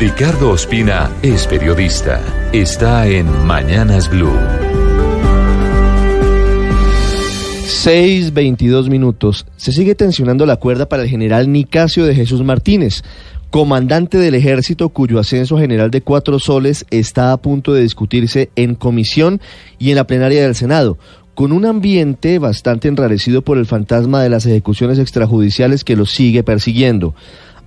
Ricardo 0.00 0.52
Ospina 0.52 1.10
es 1.20 1.46
periodista. 1.46 2.22
Está 2.54 3.06
en 3.06 3.26
Mañanas 3.46 4.08
Blue. 4.08 4.32
6.22 7.66 8.88
minutos. 8.88 9.44
Se 9.58 9.72
sigue 9.72 9.94
tensionando 9.94 10.46
la 10.46 10.56
cuerda 10.56 10.88
para 10.88 11.02
el 11.02 11.10
general 11.10 11.52
Nicasio 11.52 12.06
de 12.06 12.14
Jesús 12.14 12.42
Martínez, 12.42 13.02
comandante 13.50 14.16
del 14.16 14.36
ejército 14.36 14.88
cuyo 14.88 15.18
ascenso 15.18 15.58
general 15.58 15.90
de 15.90 16.00
cuatro 16.00 16.38
soles 16.38 16.86
está 16.88 17.32
a 17.32 17.36
punto 17.36 17.74
de 17.74 17.82
discutirse 17.82 18.48
en 18.56 18.76
comisión 18.76 19.38
y 19.78 19.90
en 19.90 19.96
la 19.96 20.06
plenaria 20.06 20.42
del 20.42 20.54
Senado 20.54 20.96
con 21.40 21.52
un 21.52 21.64
ambiente 21.64 22.38
bastante 22.38 22.88
enrarecido 22.88 23.40
por 23.40 23.56
el 23.56 23.64
fantasma 23.64 24.22
de 24.22 24.28
las 24.28 24.44
ejecuciones 24.44 24.98
extrajudiciales 24.98 25.84
que 25.84 25.96
lo 25.96 26.04
sigue 26.04 26.42
persiguiendo. 26.42 27.14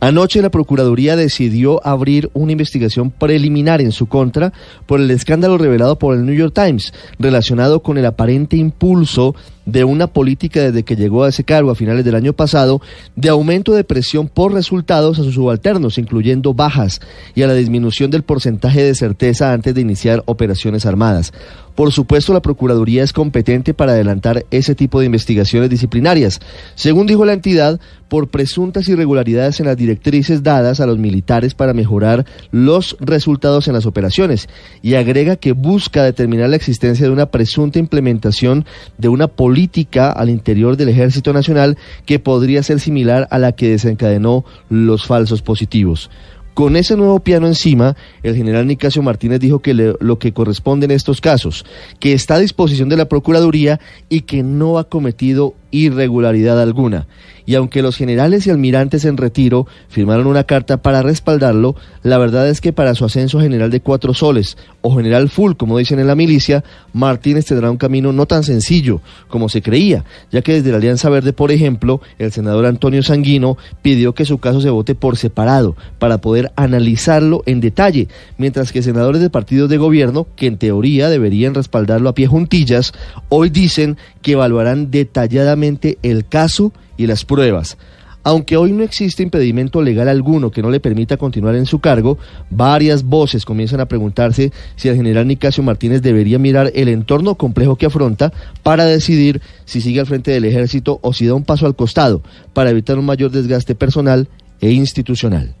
Anoche 0.00 0.42
la 0.42 0.50
Procuraduría 0.50 1.16
decidió 1.16 1.84
abrir 1.84 2.30
una 2.32 2.52
investigación 2.52 3.10
preliminar 3.10 3.80
en 3.80 3.90
su 3.90 4.06
contra 4.06 4.52
por 4.86 5.00
el 5.00 5.10
escándalo 5.10 5.58
revelado 5.58 5.98
por 5.98 6.14
el 6.14 6.24
New 6.24 6.36
York 6.36 6.54
Times 6.54 6.94
relacionado 7.18 7.82
con 7.82 7.98
el 7.98 8.06
aparente 8.06 8.56
impulso 8.56 9.34
de 9.66 9.84
una 9.84 10.06
política 10.06 10.62
desde 10.62 10.84
que 10.84 10.96
llegó 10.96 11.24
a 11.24 11.28
ese 11.28 11.44
cargo 11.44 11.70
a 11.70 11.74
finales 11.74 12.04
del 12.04 12.14
año 12.14 12.32
pasado 12.32 12.80
de 13.16 13.28
aumento 13.28 13.74
de 13.74 13.84
presión 13.84 14.28
por 14.28 14.54
resultados 14.54 15.18
a 15.18 15.24
sus 15.24 15.34
subalternos, 15.34 15.98
incluyendo 15.98 16.54
bajas 16.54 17.00
y 17.34 17.42
a 17.42 17.48
la 17.48 17.54
disminución 17.54 18.10
del 18.10 18.22
porcentaje 18.22 18.82
de 18.82 18.94
certeza 18.94 19.52
antes 19.52 19.74
de 19.74 19.80
iniciar 19.80 20.22
operaciones 20.26 20.86
armadas. 20.86 21.32
Por 21.78 21.92
supuesto, 21.92 22.32
la 22.32 22.42
Procuraduría 22.42 23.04
es 23.04 23.12
competente 23.12 23.72
para 23.72 23.92
adelantar 23.92 24.44
ese 24.50 24.74
tipo 24.74 24.98
de 24.98 25.06
investigaciones 25.06 25.70
disciplinarias, 25.70 26.40
según 26.74 27.06
dijo 27.06 27.24
la 27.24 27.34
entidad, 27.34 27.78
por 28.08 28.30
presuntas 28.30 28.88
irregularidades 28.88 29.60
en 29.60 29.66
las 29.66 29.76
directrices 29.76 30.42
dadas 30.42 30.80
a 30.80 30.86
los 30.86 30.98
militares 30.98 31.54
para 31.54 31.74
mejorar 31.74 32.26
los 32.50 32.96
resultados 32.98 33.68
en 33.68 33.74
las 33.74 33.86
operaciones, 33.86 34.48
y 34.82 34.94
agrega 34.94 35.36
que 35.36 35.52
busca 35.52 36.02
determinar 36.02 36.48
la 36.48 36.56
existencia 36.56 37.06
de 37.06 37.12
una 37.12 37.30
presunta 37.30 37.78
implementación 37.78 38.66
de 38.96 39.08
una 39.08 39.28
política 39.28 40.10
al 40.10 40.30
interior 40.30 40.76
del 40.76 40.88
Ejército 40.88 41.32
Nacional 41.32 41.78
que 42.06 42.18
podría 42.18 42.64
ser 42.64 42.80
similar 42.80 43.28
a 43.30 43.38
la 43.38 43.52
que 43.52 43.68
desencadenó 43.68 44.44
los 44.68 45.06
falsos 45.06 45.42
positivos. 45.42 46.10
Con 46.58 46.74
ese 46.74 46.96
nuevo 46.96 47.20
piano 47.20 47.46
encima, 47.46 47.94
el 48.24 48.34
general 48.34 48.66
Nicasio 48.66 49.00
Martínez 49.00 49.38
dijo 49.38 49.60
que 49.60 49.74
lo 49.74 50.18
que 50.18 50.32
corresponde 50.32 50.86
en 50.86 50.90
estos 50.90 51.20
casos, 51.20 51.64
que 52.00 52.14
está 52.14 52.34
a 52.34 52.40
disposición 52.40 52.88
de 52.88 52.96
la 52.96 53.08
Procuraduría 53.08 53.78
y 54.08 54.22
que 54.22 54.42
no 54.42 54.76
ha 54.76 54.88
cometido 54.88 55.54
irregularidad 55.70 56.60
alguna. 56.60 57.06
Y 57.44 57.54
aunque 57.54 57.80
los 57.80 57.96
generales 57.96 58.46
y 58.46 58.50
almirantes 58.50 59.06
en 59.06 59.16
retiro 59.16 59.66
firmaron 59.88 60.26
una 60.26 60.44
carta 60.44 60.82
para 60.82 61.00
respaldarlo, 61.00 61.76
la 62.02 62.18
verdad 62.18 62.46
es 62.46 62.60
que 62.60 62.74
para 62.74 62.94
su 62.94 63.06
ascenso 63.06 63.40
general 63.40 63.70
de 63.70 63.80
cuatro 63.80 64.12
soles 64.12 64.58
o 64.82 64.94
general 64.94 65.30
full, 65.30 65.54
como 65.54 65.78
dicen 65.78 65.98
en 65.98 66.08
la 66.08 66.14
milicia, 66.14 66.62
Martínez 66.92 67.46
tendrá 67.46 67.70
un 67.70 67.78
camino 67.78 68.12
no 68.12 68.26
tan 68.26 68.44
sencillo 68.44 69.00
como 69.28 69.48
se 69.48 69.62
creía, 69.62 70.04
ya 70.30 70.42
que 70.42 70.52
desde 70.52 70.70
la 70.70 70.76
Alianza 70.76 71.08
Verde, 71.08 71.32
por 71.32 71.50
ejemplo, 71.50 72.02
el 72.18 72.32
senador 72.32 72.66
Antonio 72.66 73.02
Sanguino 73.02 73.56
pidió 73.80 74.14
que 74.14 74.26
su 74.26 74.36
caso 74.36 74.60
se 74.60 74.68
vote 74.68 74.94
por 74.94 75.16
separado 75.16 75.74
para 75.98 76.18
poder 76.18 76.52
analizarlo 76.54 77.42
en 77.46 77.60
detalle, 77.60 78.08
mientras 78.36 78.72
que 78.72 78.82
senadores 78.82 79.22
de 79.22 79.30
partidos 79.30 79.70
de 79.70 79.78
gobierno, 79.78 80.26
que 80.36 80.48
en 80.48 80.58
teoría 80.58 81.08
deberían 81.08 81.54
respaldarlo 81.54 82.10
a 82.10 82.14
pie 82.14 82.26
juntillas, 82.26 82.92
hoy 83.30 83.48
dicen 83.48 83.96
que 84.20 84.32
evaluarán 84.32 84.90
detalladamente 84.90 85.57
el 86.02 86.26
caso 86.26 86.72
y 86.96 87.06
las 87.06 87.24
pruebas. 87.24 87.76
Aunque 88.24 88.56
hoy 88.56 88.72
no 88.72 88.82
existe 88.82 89.22
impedimento 89.22 89.80
legal 89.80 90.08
alguno 90.08 90.50
que 90.50 90.60
no 90.60 90.70
le 90.70 90.80
permita 90.80 91.16
continuar 91.16 91.54
en 91.54 91.66
su 91.66 91.78
cargo, 91.78 92.18
varias 92.50 93.04
voces 93.04 93.44
comienzan 93.44 93.80
a 93.80 93.86
preguntarse 93.86 94.52
si 94.76 94.88
el 94.88 94.96
general 94.96 95.26
Nicasio 95.26 95.62
Martínez 95.62 96.02
debería 96.02 96.38
mirar 96.38 96.70
el 96.74 96.88
entorno 96.88 97.36
complejo 97.36 97.76
que 97.76 97.86
afronta 97.86 98.32
para 98.62 98.84
decidir 98.84 99.40
si 99.64 99.80
sigue 99.80 100.00
al 100.00 100.06
frente 100.06 100.30
del 100.30 100.44
ejército 100.44 100.98
o 101.00 101.12
si 101.12 101.26
da 101.26 101.34
un 101.34 101.44
paso 101.44 101.64
al 101.64 101.76
costado 101.76 102.22
para 102.52 102.70
evitar 102.70 102.98
un 102.98 103.06
mayor 103.06 103.30
desgaste 103.30 103.74
personal 103.74 104.28
e 104.60 104.72
institucional. 104.72 105.54